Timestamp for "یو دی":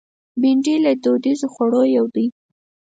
1.97-2.25